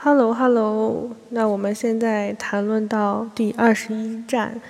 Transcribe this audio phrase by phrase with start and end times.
[0.00, 4.60] Hello，Hello，那我们现在谈论到第二十一站，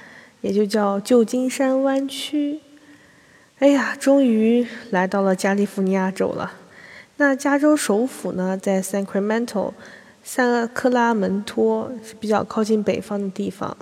[0.41, 2.61] 也就叫旧金山湾区。
[3.59, 6.53] 哎呀，终于来到了加利福尼亚州了。
[7.19, 9.72] 那加州首府呢，在 Sacramento，
[10.25, 13.76] 萨克拉门托是比较靠近北方的地方。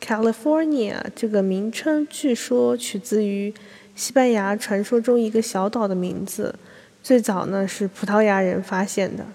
[0.00, 3.52] California 这个名称据说取自于
[3.96, 6.54] 西班牙传说中一个小岛的名字，
[7.02, 9.26] 最早呢是葡萄牙人发现的。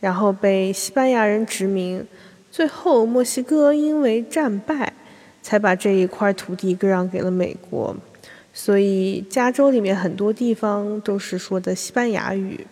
[0.00, 2.04] 然后被西班牙人殖民，
[2.50, 4.92] 最后墨西哥因为战败，
[5.42, 7.94] 才把这一块土地割让给了美国。
[8.52, 12.66] 所以加州里面很多地方都是说的西班牙语。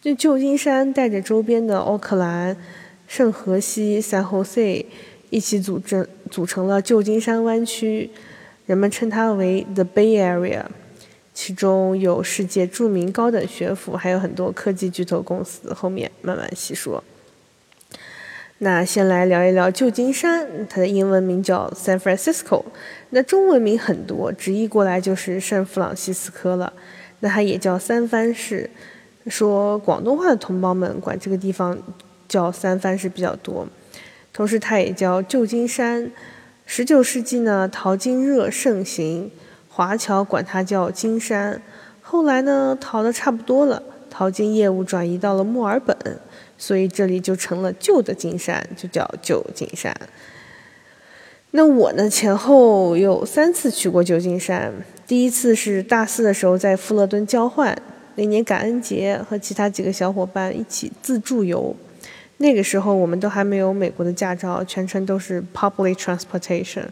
[0.00, 2.56] 这旧金山带着周边的奥克兰、
[3.06, 4.84] 圣荷西、San Jose
[5.28, 8.10] 一起组成组成了旧金山湾区，
[8.66, 10.64] 人们称它为 The Bay Area。
[11.42, 15.72] 其中有世界著名高等学府，还有很多科技巨头公司。
[15.72, 17.02] 后面慢慢细说。
[18.58, 22.62] 那先来聊一聊旧金山，它的英文名叫 San Francisco，
[23.08, 26.70] 那中文名很多，直译过来就是圣弗朗西斯科了。
[27.20, 28.68] 那它也叫三藩市，
[29.26, 31.78] 说广东话的同胞们管这个地方
[32.28, 33.66] 叫三藩市比较多。
[34.34, 36.12] 同时，它也叫旧金山。
[36.66, 39.30] 十九世纪呢，淘金热盛行。
[39.72, 41.62] 华侨管它叫金山，
[42.02, 45.96] 后来呢，淘的差不多了，淘金业务转移到了墨尔本，
[46.58, 49.96] 所以这里就成了旧的金山，就叫旧金山。
[51.52, 54.72] 那我呢，前后有三次去过旧金山，
[55.06, 57.76] 第一次是大四的时候在富勒顿交换，
[58.16, 61.74] 那年感恩节和其他几个小伙伴一起自助游，
[62.38, 66.84] 那个时候我们都还没有美国的驾照，全程都是 public transportation。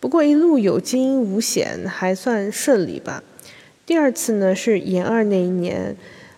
[0.00, 3.22] 不过一路有惊无险，还算顺利吧。
[3.84, 5.96] 第二次呢是研二那一年，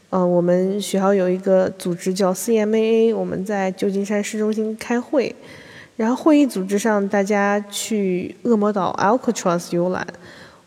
[0.08, 5.34] 呃，我们学校有一个组织叫 CMAA，我们在旧金山市中心开会，
[5.97, 10.06] 然后会议组织上大家去恶魔岛 Alcatraz 游览。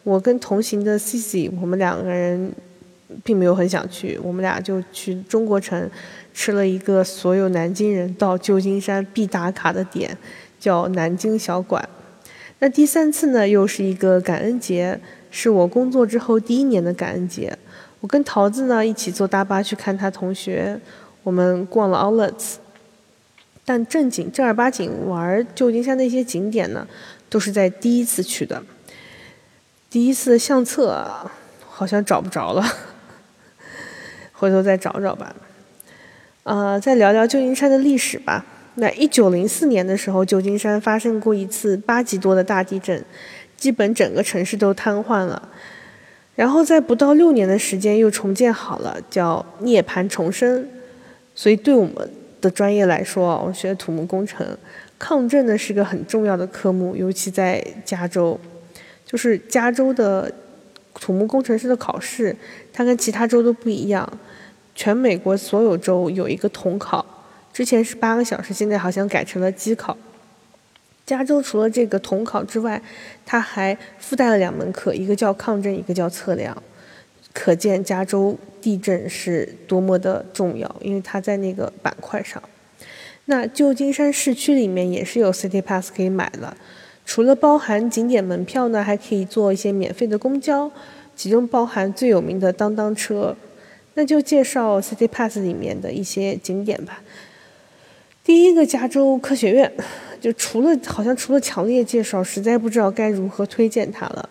[0.04, 2.52] 我跟同行的 Cici，我们两个人
[3.24, 5.90] 并没有很想去，我们俩就去中国城
[6.34, 10.16] 吃了一个所有南京人到旧金山必打卡的点，
[10.60, 11.88] 叫南京小馆。
[12.60, 15.00] 那第三次呢，又是一个感恩节，
[15.30, 17.58] 是我工作之后第一年的感恩节。
[18.00, 20.80] 我跟桃子呢一起坐大巴去看他同学，
[21.24, 22.56] 我们逛了 Outlets。
[23.66, 26.86] 但正经正儿八经玩旧金山那些景点呢，
[27.30, 28.62] 都是在第一次去的。
[29.90, 31.06] 第一次相册
[31.70, 32.66] 好像找不着了，
[34.34, 35.34] 回头再找找吧。
[36.44, 38.46] 呃，再聊聊旧金山的历史吧。
[38.76, 43.04] 那一九零四年的时候，旧金山发生过一次八级多的大地震，
[43.56, 45.50] 基本整个城市都瘫痪了。
[46.36, 50.68] 然后在不到六年的时间又重建好了，叫涅槃重生。
[51.36, 52.10] 所以对我们
[52.42, 54.58] 的专业来说，我学土木工程，
[54.98, 58.40] 抗震呢是个很重要的科目，尤其在加州，
[59.06, 60.34] 就是加州的
[60.96, 62.36] 土木工程师的考试，
[62.72, 64.12] 它跟其他州都不一样。
[64.74, 67.06] 全美国所有州有一个统考。
[67.54, 69.96] 之前是八个小时，现在好像改成了机考。
[71.06, 72.82] 加州除了这个统考之外，
[73.26, 76.64] 它还附带了两门课，一个叫抗震，一个叫测量。
[77.34, 82.42] 可见加州地震是多么的重要，因为它在那个板块上。
[83.26, 86.58] 那旧金山市区里面也是有 City Pass 可以买了，
[87.06, 90.72] 除了包含景点门票呢，还可以坐一些免费的公交，
[91.16, 93.36] 其中包含最有名的当当车。
[93.96, 97.02] 那就介绍 City Pass 里面的一些景点吧。
[98.24, 99.72] 第一个加州科学院，
[100.22, 104.30] 就除了好像除了强烈介绍，实在不知道该如何推荐它了。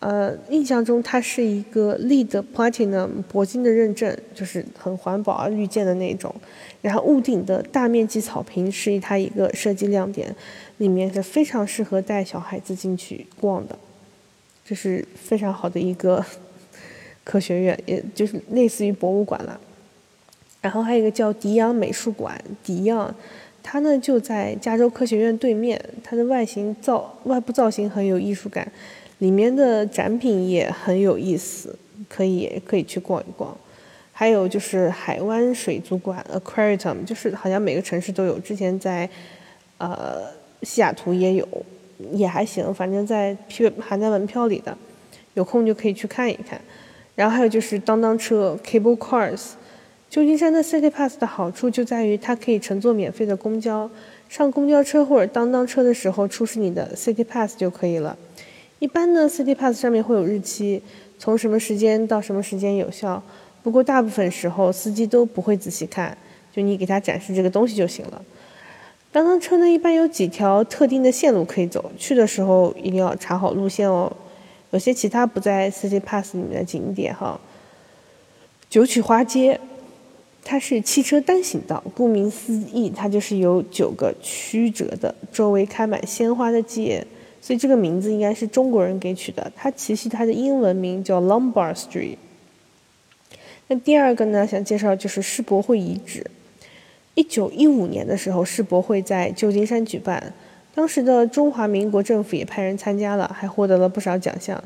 [0.00, 6.34] 呃，印象中它是一个 LEED Platinum 铂金的认证，就是很环保啊、绿建的那种。
[6.80, 10.34] 然后屋顶的大面积草坪是它一个设计亮点，
[10.78, 13.78] 里面是非常适合带小孩子进去逛的，
[14.66, 16.26] 这是非常好的一个
[17.22, 19.60] 科学院，也就是类似于博物馆了。
[20.62, 23.12] 然后还有一个叫迪昂美术馆，迪昂，
[23.64, 25.78] 它呢就在加州科学院对面。
[26.04, 28.70] 它的外形造外部造型很有艺术感，
[29.18, 31.76] 里面的展品也很有意思，
[32.08, 33.54] 可以可以去逛一逛。
[34.12, 38.38] 还有就是海湾水族馆 （Aquarium），就是好像每个城市都有。
[38.38, 39.08] 之前在
[39.78, 40.22] 呃
[40.62, 41.48] 西雅图也有，
[42.12, 44.78] 也还行，反正在批含在门票里的，
[45.34, 46.60] 有空就可以去看一看。
[47.16, 49.54] 然后还有就是当当车 （Cable Cars）。
[50.12, 53.90] 旧金山的 City Pass 的好处就在于它可以乘坐免费的公交，
[54.28, 58.14] 上公交车或者当当车的时候出示你的 City Pass 就可以了。
[58.78, 60.82] 一般呢，City Pass 上面会有日期，
[61.18, 63.22] 从什么时间到什么时间有效。
[63.62, 66.14] 不过大部分时候司机都不会仔细看，
[66.52, 68.22] 就你给他展示这个东西就行了。
[69.10, 74.14] 当当车呢，一般有几条特定的线路可以走，去的时候一定要查好路线哦。
[74.72, 77.40] 有些其他不在 City Pass 里面的景点哈，
[78.68, 79.58] 九曲花街，
[80.44, 87.06] 它是汽车单行道，顾名思义，它就是有九个曲折的，周围开满鲜花的街。
[87.40, 89.50] 所以这个名字应该是中国人给取的。
[89.56, 92.16] 它其实它的英文名叫 Lombard Street。
[93.68, 96.26] 那第二个呢，想介绍就是世博会遗址。
[97.14, 100.32] 一九一五年的时候，世博会在旧金山举办，
[100.74, 104.62] 当时的中华民国政府也派人参加了，还获得了不少奖项。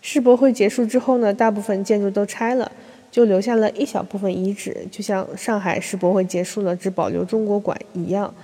[0.00, 2.72] 世博会结束之后呢，大部分建筑都拆了，
[3.14, 8.34] 就留下了一小部分遗址，就像上海世博会结束了只保留中国馆一样。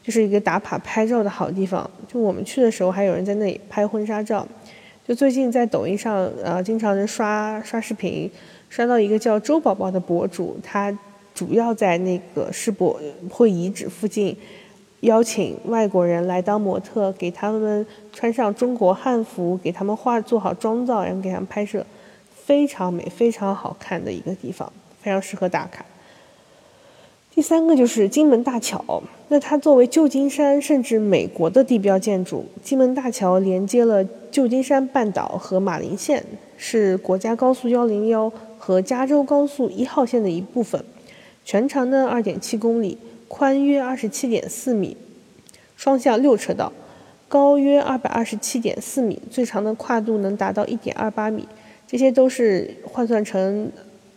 [0.00, 1.90] 就是一个打卡拍照的好地方。
[2.06, 4.46] 就我们去的时候，还有人在那里拍婚纱照。
[5.04, 8.30] 就最近在抖音上，呃，经常能刷刷视频，
[8.68, 10.96] 刷到一个叫周宝宝的博主，他
[11.34, 14.36] 主要在那个世博会遗址附近，
[15.00, 21.84] 邀请外国人来当模特，给他们穿上中国汉服，给他们化做好妆造，然后给他们拍摄，
[22.52, 24.70] 非常美、非常好看的一个地方，
[25.00, 25.86] 非常适合打卡。
[27.34, 36.22] 第三个就是金门大桥，那它作为旧金山甚至美国的地标建筑，金门大桥连接了旧金山半岛和马林县，
[36.58, 40.84] 是国家高速幺零幺和加州高速一号线的一部分，
[41.46, 44.94] 全长呢二点七公里，宽约二十七点四米，
[45.74, 46.70] 双向六车道，
[47.28, 51.48] 高约二百二十七点四米，最长的跨度能达到一点二八米，
[51.92, 53.70] 这些都是换算成。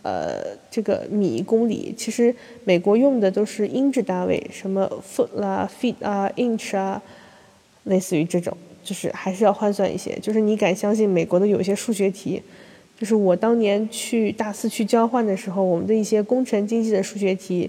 [0.07, 2.31] 呃，这个米公里，其实
[2.63, 7.01] 美国用的都是英制单位，什么 foot 啦、feet 啊、inch 啊，
[7.85, 10.15] 类似于这种，就是还是要换算一些。
[10.21, 12.39] 就是你敢相信美国的有些数学题？
[12.99, 17.67] 就是我当年去大四去交换的时候，我们的一些工程经济的数学题，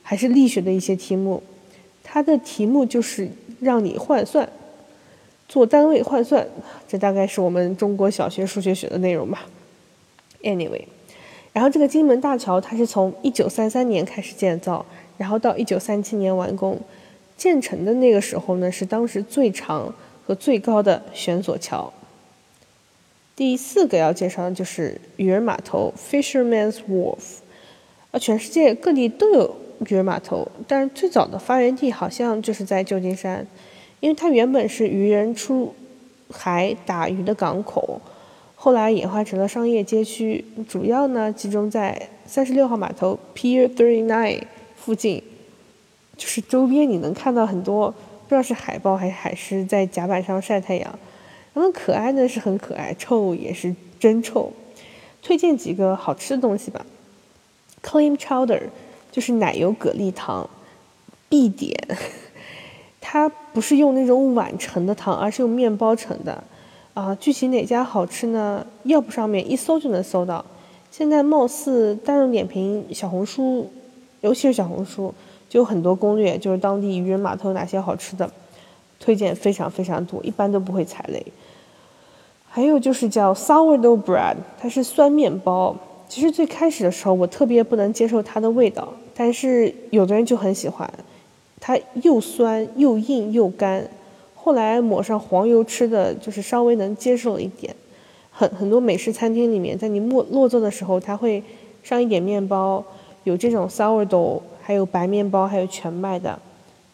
[0.00, 1.42] 还是力学的一些题目，
[2.02, 3.28] 它的题目就是
[3.60, 4.48] 让你换算，
[5.48, 6.46] 做单位换算，
[6.88, 9.46] 这大概是我们中国小学数学学的内容吧。
[10.42, 10.84] Anyway。
[11.52, 14.84] 然后这个金门大桥，它是从一九三三年开始建造，
[15.16, 16.80] 然后到一九三七年完工。
[17.36, 19.94] 建成的那个时候呢，是当时最长
[20.26, 21.92] 和最高的悬索桥。
[23.36, 27.38] 第四个要介绍的就是渔人码头 （Fisherman's Wharf）。
[28.10, 29.54] 啊，全世界各地都有
[29.86, 33.46] 渔人码头，但是最早的发源地好像就是在旧金山，
[34.04, 35.74] 因为它原本是渔人出
[36.30, 37.98] 海打鱼的港口。
[38.54, 44.42] 后来演化成了商业街区，主要呢集中在三十六号码头 Pier Thirty Nine
[44.76, 45.22] 附近，
[46.18, 50.98] 就是周边你能看到很多，不知道是海豹还是海狮在甲板上晒太阳。
[51.54, 54.52] 然后可爱呢是很可爱，臭也是真臭。
[55.22, 56.84] 推荐几个好吃的东西吧
[57.82, 58.64] ，Clam Chowder
[59.10, 60.50] 就是奶油蛤蜊汤，
[61.30, 61.74] 必点。
[63.14, 66.42] 它不是用那种碗盛的汤，而是用面包盛的。
[66.94, 68.66] 啊，具体哪家好吃呢？
[68.82, 70.44] 要不上面一搜就能搜到。
[70.90, 73.70] 现在貌似大众点评、小红书，
[74.20, 75.14] 尤其是小红书，
[75.48, 78.28] 就有很多攻略，就是当地渔人码头有哪些好吃的，
[78.98, 81.24] 推荐非常非常多，一般都不会踩雷。
[82.48, 85.76] 还有就是叫 sourdough bread，它是酸面包。
[86.08, 90.92] 其实最开始的时候我特别不能接受它的味道，但是有的人就很喜欢，
[91.66, 93.88] 它又酸又硬又干。
[94.34, 97.74] 后来抹上黄油吃的就是稍微能接受一点，
[98.30, 101.42] 很很多美式餐厅里面，在你落落座的时候，它会
[101.82, 102.84] 上一点面包，
[103.22, 106.38] 有这种 sourdough，还有白面包，还有全麦的，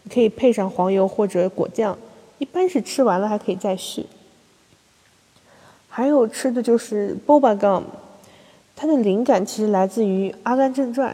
[0.09, 1.99] 可以配上黄油或者果酱，
[2.39, 4.07] 一般是吃完了还可以再续。
[5.89, 7.83] 还有吃的就是 boba gum，
[8.77, 11.13] 它的灵感其实来自于《阿甘正传》，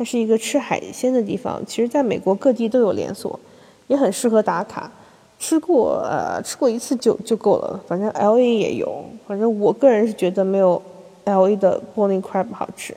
[0.00, 3.38] 它是一个吃海鲜的地方，其实在美国各地都有连锁，
[3.86, 4.90] 也很适合打卡。
[5.38, 7.78] 吃过，呃，吃过一次就就够了。
[7.86, 10.82] 反正 L A 也有，反正我个人是觉得没有
[11.24, 12.96] L A 的 Bonnie Crab 好吃。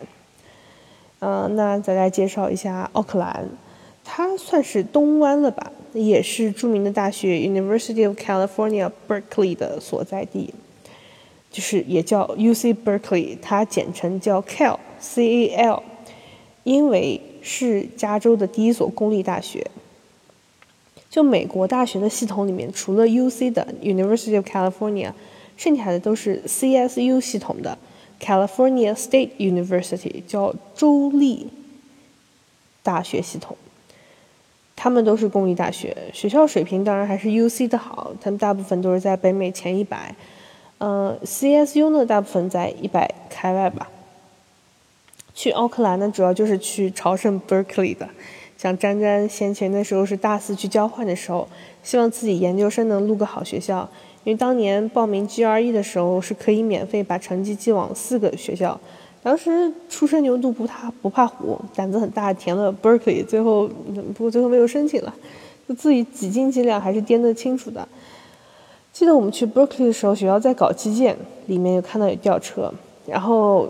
[1.19, 3.49] 嗯，那再来介绍一下奥克兰，
[4.05, 10.53] 它算是东湾了吧，也是著名的大学 University of California Berkeley 的所在地，
[11.51, 15.83] 就是也叫 U C Berkeley，它简称叫 Cal C A L，
[16.63, 19.65] 因为是加州的第一所公立大学。
[21.09, 25.11] 就美国大学的系统里面，除了 U C 的 University of California，
[25.55, 27.77] 剩下的都是 C S U 系统的
[28.19, 31.47] California State University，叫州立
[32.81, 33.55] 大学系统。
[34.75, 40.15] 他们都是公立大学，学校水平当然还是 U C 的好，他们大部分都是在北美前一百。
[40.79, 43.87] 嗯，C S U 呢，大部分在一百开外吧。
[45.33, 48.07] 去奥克兰呢，主要就是去朝圣 Berkeley 的。
[48.57, 51.47] 像詹詹先前那时候是大四去交换的时候，
[51.81, 53.89] 希望自己研究生能录个好学校，
[54.23, 58.79] 因为当年报名 GRE 的时候是可以免费把成绩寄往四个学校。
[59.21, 63.67] 当时初生牛犊不怕不怕虎，胆子很大，填了 Berkeley，最后
[64.13, 65.13] 不过最后没有申请了，
[65.67, 67.85] 就自己几斤几两还是掂得清楚的。
[68.93, 72.71] 记得我们去 Berkeley 的时候，学校在搞基建，里面有看到有吊车，
[73.07, 73.67] 然后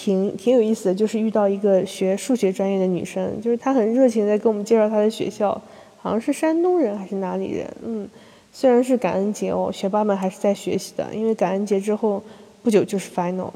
[0.00, 5.60] 挺挺有意思的，就是遇到一个学数学专业的女生，就是她很热情在给我们介绍她的学校，
[5.96, 8.08] 好像是山东人还是哪里人，嗯，
[8.52, 12.22] 虽然是感恩节哦，学霸们还是在学习的，因为感恩节之后
[12.62, 13.50] 不久就是 final。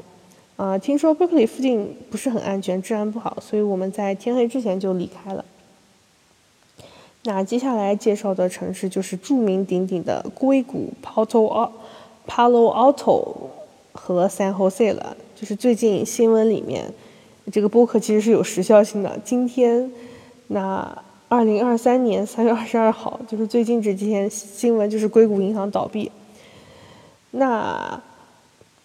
[0.57, 5.45] 啊，听说 Berkeley 附近不是很安全，治安不好，所以我们在天黑之前就离开了。
[7.23, 11.71] 那接下来介绍的城市就是著名鼎鼎的硅谷 Palo
[12.27, 13.33] Alto
[13.93, 15.15] 和 San Jose 了。
[15.43, 16.89] 就是最近新闻里面，
[17.51, 19.19] 这个播客其实是有时效性的。
[19.25, 19.91] 今天，
[20.47, 26.09] 那二零二三年三月二十二号，就是最近这几天新闻，就是硅谷银行倒闭。
[27.31, 28.01] 那。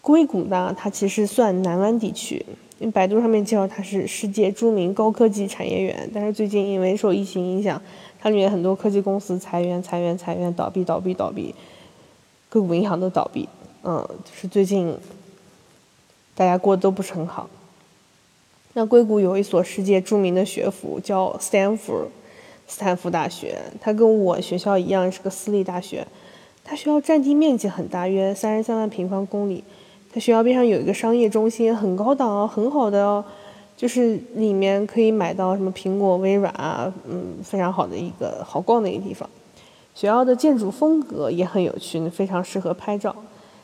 [0.01, 2.45] 硅谷呢，它其实算南湾地区，
[2.79, 6.11] 因为百度上面介绍它是世界著名高科技产业园。
[6.13, 7.81] 但是最近因为受疫情影响，
[8.19, 11.55] 它里面很多科技公司裁员、裁员、裁员，倒闭、倒闭、倒闭，
[12.51, 13.49] 硅谷银行都倒闭。
[13.85, 14.97] 嗯，就是最近
[16.39, 17.51] 大家过得都不是很好。
[18.75, 22.09] 那硅谷有一所世界著名的学府叫斯坦福，
[22.69, 26.07] 斯坦福大学，它跟我学校一样是个私立大学，
[26.63, 29.65] 它学校占地面积很大，约三十三万平方公里。
[30.13, 33.25] 它学校边上有一个商业中心，很高档，很好的哦，
[33.77, 39.29] 就是里面可以买到什么苹果、微软啊，嗯，非常好的一个好逛的一个地方。
[39.93, 43.17] 学校的建筑风格也很有趣，非常适合拍照。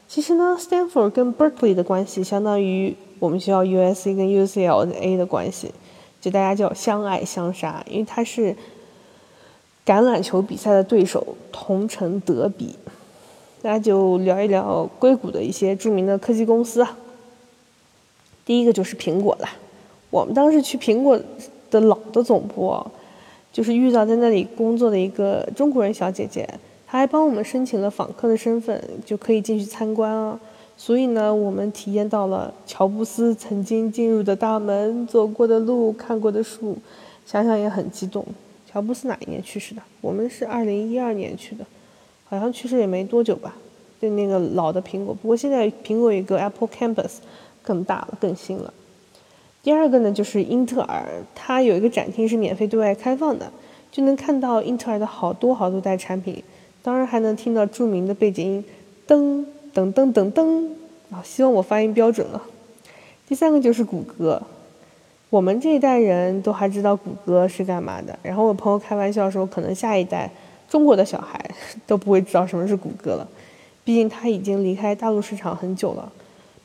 [0.06, 5.72] 其实呢，Stanford 跟 Berkeley 的关系相当于我们学校 USC 跟 UCLA 的关系，
[6.20, 8.54] 就大家叫相爱相杀，因为它是
[9.84, 12.76] 橄榄球比赛的对手，同城德比。
[13.62, 16.96] 那就聊一聊硅谷的一些著名的科技公司啊。
[18.44, 19.48] 第一个就是苹果了。
[20.10, 21.18] 我们当时去苹果
[21.70, 22.86] 的老的总部，
[23.50, 26.46] 就是遇到在那里工作的一个中国人小姐姐，
[26.94, 30.38] 她还帮我们申请了访客的身份，就可以进去参观啊。
[30.76, 36.78] 所以呢，我们体验到了乔布斯曾经进入的大门、走过的路、看过的树，
[37.26, 38.24] 想想也很激动。
[38.70, 39.82] 乔布斯哪一年去世的？
[40.00, 41.66] 我们是二零一二年去的。
[42.26, 43.56] 好像去世也没多久吧，
[44.00, 45.12] 就那个老的苹果。
[45.12, 47.14] 不过现在苹果有一个 Apple Campus，
[47.60, 48.72] 更大了，更新了。
[49.64, 53.50] 第二个呢，就是英特尔，它有一个展厅是免费对外开放的，
[53.90, 56.40] 就能看到英特尔的好多好多代产品，
[56.84, 58.64] 当然还能听到著名的背景音，
[59.08, 59.42] 噔
[59.74, 60.68] 噔噔噔噔。
[61.10, 62.42] 啊，希望我发音标准了。
[63.26, 64.42] 第三个就是谷歌，
[65.30, 68.18] 我们这一代人都还知道谷歌是干嘛的。
[68.22, 70.30] 然后我朋友开玩笑说，可能下一代。
[70.68, 71.38] 中国的小孩
[71.86, 73.28] 都不会知道什么是谷歌了，
[73.84, 76.10] 毕竟它已经离开大陆市场很久了。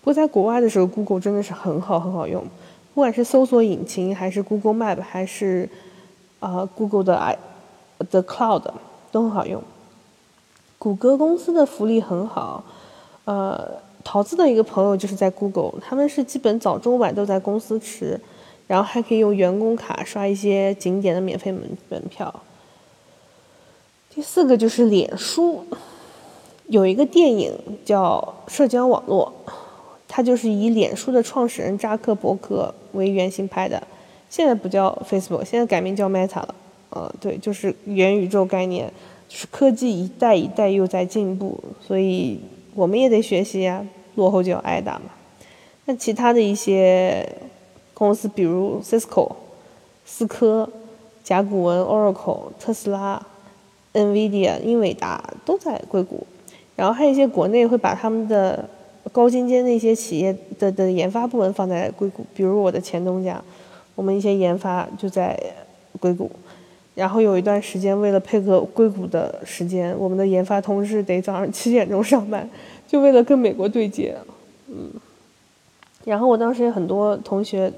[0.01, 2.43] 不过在国外的时候，Google 真的是很好很好用，
[2.95, 5.69] 不管是搜索引擎，还是 Google Map，还是
[6.39, 7.37] 啊 Google 的 i
[8.09, 8.63] The Cloud
[9.11, 9.61] 都很好用。
[10.79, 12.63] 谷歌公司的福利很好，
[13.25, 13.69] 呃，
[14.03, 18.19] 桃子的一个朋友就是在 Google，他们是基本早中晚都在公司吃，
[18.65, 22.33] 然后还可以用员工卡刷一些景点的免费门门票。
[24.09, 25.65] 第四个就是脸书，
[26.67, 29.33] 有一个电影叫《社交网络》，
[30.07, 33.81] 它就是以脸书的创始人扎克伯格为原型拍的。
[34.29, 36.55] 现在不叫 Facebook，现在改名叫 Meta 了。
[36.91, 38.91] 呃，对，就是元宇宙概念，
[39.51, 42.39] 科技一代一代又在进步，所以
[42.75, 45.05] 我们也得学习呀，落后就要挨打嘛。
[45.85, 47.27] 那其他的一些
[47.93, 49.31] 公司，比如 Cisco、
[50.05, 50.69] 思科、
[51.23, 53.25] 甲骨文、Oracle、特斯拉。
[53.91, 56.25] NVIDIA、英伟达都在硅谷，
[56.75, 58.69] 然后还有一些国内会把他们的
[59.11, 63.43] 高精尖的一些企业的的研发部门放在硅谷，比如我的前东家，
[63.95, 65.35] 我们一些研发就在
[65.99, 66.29] 硅谷。
[66.95, 72.49] 然后有一段时间，为了配合硅谷的时间，我们的研发同事得早上七点钟上班，
[72.87, 74.15] 就为了跟美国对接。
[74.67, 74.91] 嗯，
[76.03, 77.71] 然后我当时也很多同学，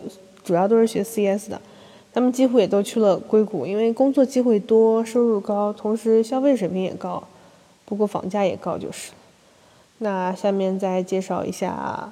[0.43, 1.61] 主要都是学 CS 的。
[2.13, 7.23] 他们几乎也都去了硅谷，因为工作机会多，收入高，同时消费水平也高，
[7.85, 9.11] 不过房价也高就是。
[9.99, 12.11] 那下面再介绍一下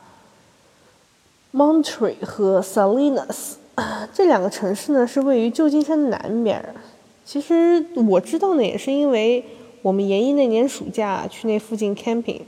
[1.53, 3.55] Monterey 和 Salinas
[4.13, 6.63] 这两个城市呢，是位于旧金山的南边。
[7.31, 9.45] 其实我知道呢，也是因为
[9.83, 12.41] 我们研一那年暑假去那附近 camping，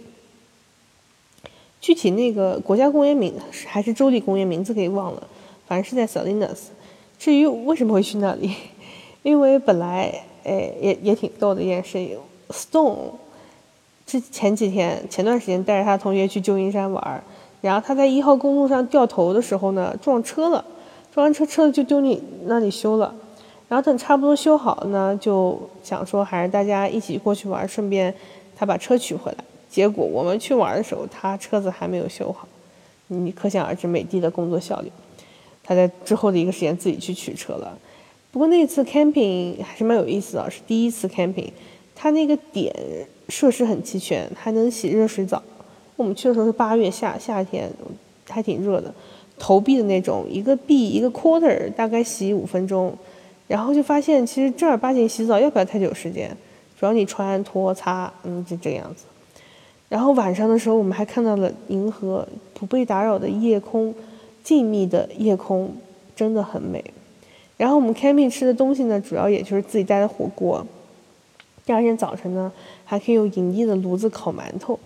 [1.79, 3.31] 具体那个国家公园名
[3.67, 5.27] 还是州立公园名字给忘了。
[5.67, 6.57] 反正是在 Salinas。
[7.19, 8.55] 至于为什么会去那里，
[9.21, 10.11] 因为本来
[10.45, 12.17] 诶也也挺逗的一件事情
[12.49, 12.97] ，Stone
[14.07, 17.23] 之前几天前段时间带着他同学去旧金山玩，
[17.61, 20.65] 然后他在一号公路上掉头的时候呢撞车了，
[21.13, 23.13] 撞完车车子就丢你那里修了。
[23.71, 28.13] 然后等差不多修好了呢，就想说还是大家一起过去玩，顺便
[28.53, 29.37] 他把车取回来。
[29.69, 32.45] 结果我们去玩的时候，他车子还没有修好，
[33.07, 34.91] 你可想而知美的的工作效率。
[35.63, 37.77] 他在之后的一个时间自己去取车了。
[38.29, 41.47] 不过那次 camping 还是蛮有意思的，是第一次 camping，
[41.95, 42.75] 他那个点
[43.29, 45.41] 设施很齐全，还能洗热水澡。
[45.95, 47.71] 我们去的时候是八月夏夏天，
[48.27, 48.93] 还挺热的，
[49.39, 52.93] 投币的那种，一个币一个 quarter，大概洗五分钟。
[53.51, 56.33] 然后就发现，其实正儿八经洗澡要不了太久时间，
[56.79, 59.03] 主要你穿脱擦，嗯，就这样子。
[59.89, 63.93] 然后晚上的时候，我们还看到了银河，不被打扰的夜空，
[64.41, 65.75] 静谧的夜空
[66.15, 66.81] 真的很美。
[67.57, 70.65] 然后我们 camping 吃的东西呢，主要也就是自己带的火锅。
[71.65, 72.49] 第二天早晨呢，
[72.85, 74.79] 还可以用营地的炉子烤馒头，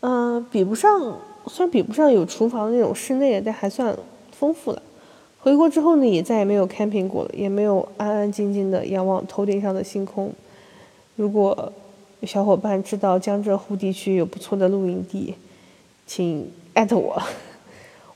[0.00, 3.96] 嗯，比不上，虽然比不上有厨房的那种室内，但还算
[4.32, 4.82] 丰富了。
[5.42, 10.30] 回国之后呢，也再也没有 camping 过了，也没有安安静静的仰望头顶上的星空。
[11.16, 11.72] 如果
[12.24, 15.34] 小伙伴知道江浙沪地区有不错的露营地，
[16.06, 17.20] 请艾特我。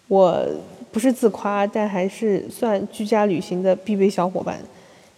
[0.09, 0.47] 我
[0.93, 4.61] 不是自夸，但还是算居家旅行的必备小伙伴，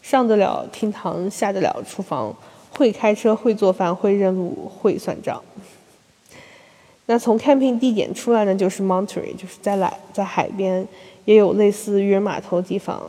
[0.00, 2.32] 上得了厅堂，下得了厨房，
[2.70, 5.42] 会开车，会做饭，会认路，会算账。
[7.06, 10.86] 那从 camping 地点出来呢，就是 Monterey，就是在来在海边。
[11.26, 13.02] 也有类似渔人码头的地方，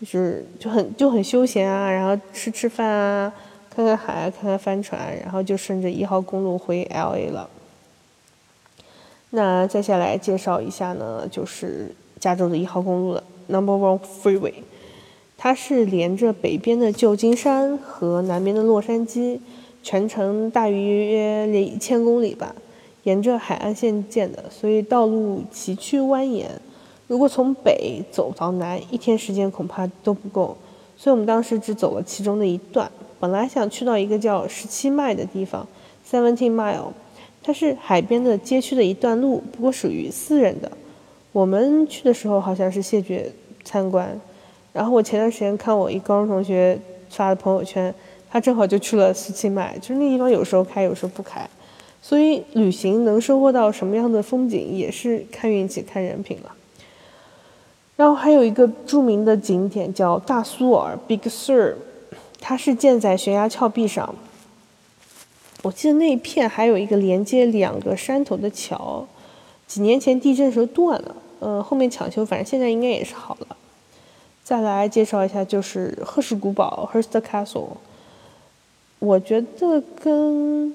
[0.00, 3.32] 就是就很就很休闲啊，然后吃吃饭啊，
[3.70, 7.48] 看看海，看看帆船，然后就顺着一号公路回 L A 了。
[9.30, 14.54] 那接下来介绍一下呢，就是加州的一号公路了，Number One Freeway，
[15.36, 19.38] 它是连着北边的旧金山和南边的洛杉矶，
[19.82, 22.54] 全程大约约一千公里吧，
[23.04, 26.46] 沿着海岸线建的，所以道路崎岖蜿蜒。
[27.06, 30.56] 如果从北走到南，一天时间恐怕都不够，
[30.96, 32.90] 所以我们当时只走了其中的一段。
[33.20, 35.66] 本来想去到一个叫十七迈的地方
[36.10, 36.92] ，Seventeen Mile，
[37.42, 40.70] 它是海边的街区的一段路，不过属于私人的。
[41.32, 43.30] 我们去的时候好像是谢绝
[43.64, 44.18] 参观。
[44.72, 47.94] 然后我前段时间看我一高中同学发的朋友圈，
[48.30, 51.48] 他正好就去了十七迈，就是那地方有时候开，有时候不开。
[52.02, 56.52] 所以旅行能收获到什么样的风景，也是看运气、看人品了。
[57.96, 61.74] 然后还有一个著名的景点叫大苏尔 （Big Sur），
[62.40, 64.14] 它是建在悬崖峭壁上。
[65.62, 69.06] 我记得那一片还有一个连接两个山头的桥，
[69.66, 73.56] 几年前地震时候断了，呃，后面抢修，反正现在应该也是好了。
[74.42, 77.68] 再来介绍一下，就是赫氏古堡 （Hearst Castle）。
[78.98, 80.74] 我觉得跟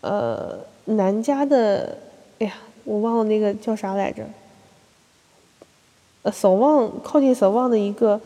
[0.00, 1.98] 呃南家的，
[2.38, 2.54] 哎呀，
[2.84, 4.24] 我忘了那个叫啥来着。
[6.26, 8.20] 呃守望靠近守望的一个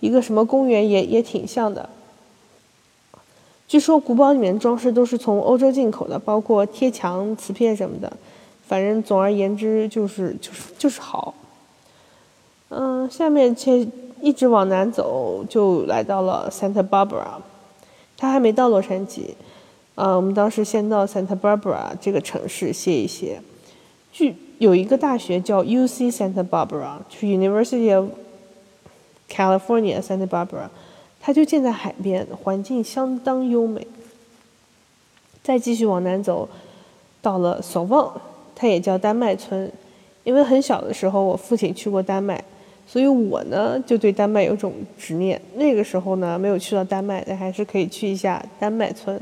[0.00, 1.88] 一个什么公园也也挺像的。
[3.68, 8.12] 据说古堡里面装饰都是从欧洲进口的，包括贴墙、瓷片什么的。
[8.66, 11.34] 反正总而言之就是就是就是好。
[12.68, 13.86] 嗯，下面切
[14.20, 17.40] 一直往南走，就来到了 Santa Barbara。
[18.16, 19.34] 他还没到洛杉矶。
[19.94, 23.40] 呃，我们当时先到 Santa Barbara 这个城市歇一歇。
[24.12, 28.08] 据有一个大学叫 U C Santa Barbara，就是 University of
[29.30, 30.68] California Santa Barbara，
[31.20, 33.86] 它就建在海边，环境相当优美。
[35.42, 36.48] 再继续往南走，
[37.20, 38.20] 到了索旺，
[38.54, 39.70] 它也叫丹麦村，
[40.24, 42.42] 因为很小的时候我父亲去过丹麦，
[42.86, 45.40] 所以我呢就对丹麦有种执念。
[45.54, 49.20] 那个时候呢没有去到丹麦，但还是可以去一下丹麦村。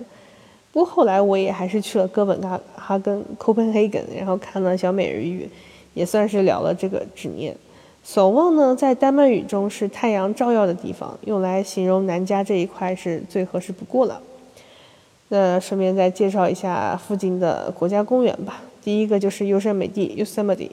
[0.74, 2.36] 不过后来我也还是去了哥本
[2.74, 5.48] 哈根 （Copenhagen），然后看了小美人鱼，
[5.94, 7.56] 也算是了了这个执念。
[8.02, 14.20] 守望呢，在丹麦语中是太阳照耀的地方，用来形容南加这一块是最合适不过了。
[15.28, 18.60] 那顺便再介绍一下附近的国家公园吧。
[18.82, 20.72] 第一个就是优胜美地 （Yosemite），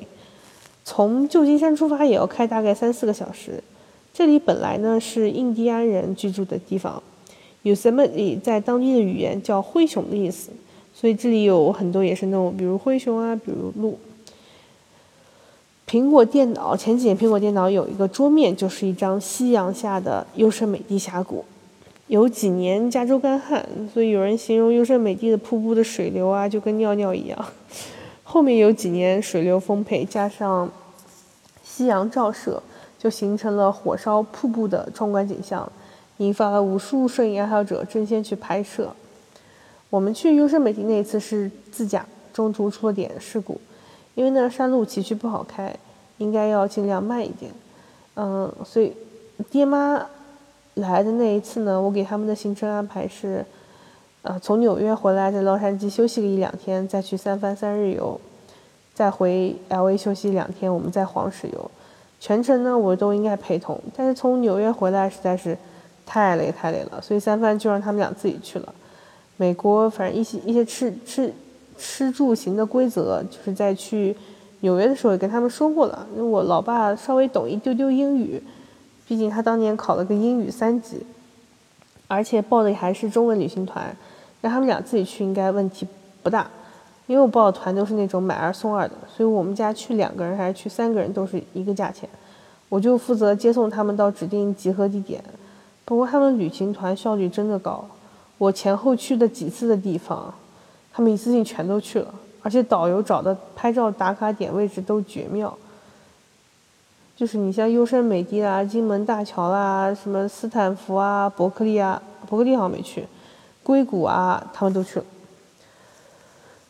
[0.84, 3.64] 从旧金山出发也要开大概三四个小时。
[4.12, 7.04] 这里本来呢是印第安人居住的地方。
[7.64, 10.52] Yosemite 在当地的语言叫灰熊的意思，
[10.94, 14.00] 所以这里有很多野生动物，比如灰熊啊，比如鹿。
[15.88, 21.44] 苹果电脑前几年，苹果电脑有一个桌面，就是一张夕阳下的优胜美地峡谷。
[22.08, 27.46] 有几年加州干旱，所以有人形容优胜美地的瀑布的水流啊，就跟尿尿一样。
[28.24, 30.72] 后面有几年水流丰沛，加上
[31.64, 32.64] 夕阳照射，
[32.98, 35.70] 就形成了火烧瀑布的壮观景象，
[36.22, 38.94] 引发了无数摄影爱好者争先去拍摄。
[39.90, 43.60] 我们去优胜美地那一次是自驾，中途出了点事故，
[44.14, 45.76] 因为那山路崎岖不好开，
[46.20, 47.52] 应该要尽量慢一点。
[48.16, 48.94] 嗯，所以
[49.50, 50.06] 爹妈
[50.76, 53.44] 来的那一次呢，我给他们的行程安排是，
[54.22, 58.22] 呃，从纽约回来，在洛杉矶休息个一两天，再去三番三日游，
[58.94, 61.72] 再回 L A 休息两天，我们再黄石游。
[62.20, 65.58] 全程呢，我都应该陪同，但是从纽约回来实在是
[66.12, 68.76] 太累太累了，所以三番就让他们俩自己去了。
[69.38, 71.34] 美国反正一些一些吃吃
[71.78, 74.14] 吃住行的规则，就是在去
[74.60, 76.06] 纽约的时候也跟他们说过了。
[76.14, 78.44] 因为我老爸稍微懂一丢丢英语，
[79.08, 81.02] 毕竟他当年考了个英语三级，
[82.10, 83.96] 而且报的还是中文旅行团，
[84.42, 85.88] 让他们俩自己去应该问题
[86.22, 86.46] 不大。
[87.08, 92.10] 因为我报的团都是那种买二送二的，所以我们家去两个人还是去三个人都是一个价钱。
[92.68, 95.24] 我就负责接送他们到指定集合地点。
[95.92, 97.84] 不过他们旅行团效率真的高，
[98.38, 100.34] 我前后去的几次的地方，
[100.94, 105.54] 他们一次性全都去了，而且导游找的拍照打卡点位置都绝妙。
[107.14, 113.06] 就是你像优胜美地啦、金门大桥啦、什么斯坦福啊、伯克利啊，伯克利好像没去，
[113.62, 115.06] 硅谷啊，他们都去了。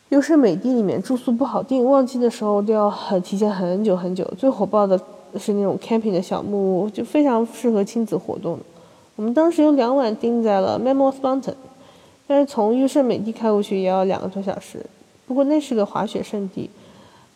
[0.09, 4.25] 优胜美地里面住宿不好订，旺季的时候都要很提前很久很久。
[4.35, 4.99] 最火爆的
[5.37, 8.57] 是那种 camping 的小木屋，就非常适合亲子活动。
[9.21, 11.53] 我们当时有两晚订在了 Mammoth Mountain，
[12.25, 14.83] 但是从优胜美地开过去也要两个多小时。
[15.27, 16.67] 不过那是个滑雪胜地，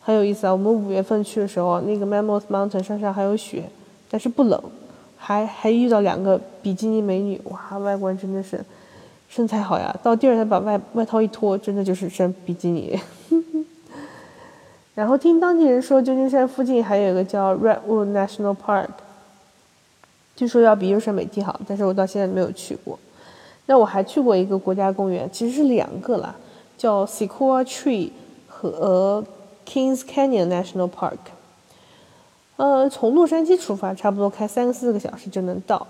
[0.02, 0.52] 很有意思啊。
[0.52, 3.66] 我们五月份去的时候，那个 Mammoth Mountain 山上还有雪，
[4.10, 4.60] 但是不冷，
[5.16, 8.66] 还还遇到两个比基尼美女，哇，外观真的是。
[9.30, 13.00] 身材好呀，到地儿他把外外套一脱，真的就是身比基尼。
[14.96, 18.88] 然后听当地人说，旧金山附近还有一个叫 Redwood National Park，
[20.36, 23.00] 据说要比优胜美地好，但是我到现在没有去过。
[23.68, 26.36] 那我还去过一个国家公园，其实是两个啦，
[26.78, 28.12] 叫 Sequoia Tree
[28.48, 29.24] 和
[29.66, 31.18] Kings Canyon National Park。
[32.58, 35.88] 呃，从洛杉矶出发，差不多开三个四个小时就能到。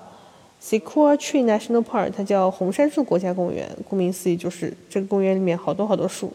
[0.61, 3.69] Sequoia Tree National Park，它叫红杉树国家公园。
[3.89, 6.31] 顾名思义，就是这个公园里面好多好多树，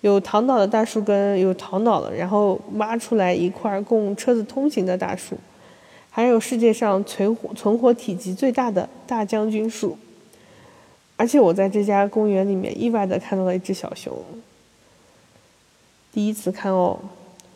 [0.00, 5.36] 有躺倒的大树根，有躺倒了，然后挖出来一块供车子通行的大树，
[6.10, 9.96] 还有世界上存活存活体积最大的大将军树。
[11.16, 14.16] 而且我在这家公园里面意外的看到了一只小熊，
[16.12, 16.98] 第一次看哦。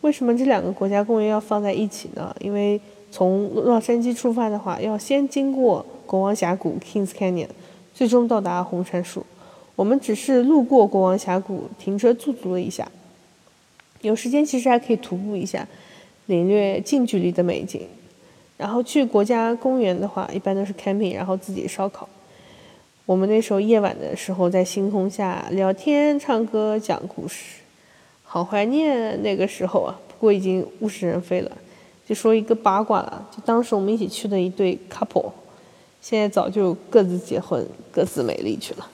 [0.01, 2.35] 为什么这两个国家公园要放在一起呢？
[2.39, 5.85] 因为从洛杉矶出发的话，要先经过。
[6.05, 7.47] 国王峡谷 （Kings Canyon）
[7.93, 9.25] 最终到达红杉树。
[9.75, 12.91] 我们只是路过国王峡谷，停车驻足了一下。
[14.01, 15.65] 有时间其实还可以徒步一下，
[16.27, 17.87] 领略近距离的美景。
[18.57, 22.07] 然后去国家公园的话，一般都是 camping，然后自己烧烤。
[23.05, 27.61] 我们那时候夜晚的时候，在星空下聊天、唱歌、讲故事，
[28.23, 29.99] 好怀念那个时候啊！
[30.07, 31.51] 不过已经物是人非了。
[32.07, 35.31] 就说一个八卦了，就当时我们一起去的一对 couple。
[36.01, 38.89] 现在早就各自结婚，各自美丽去了。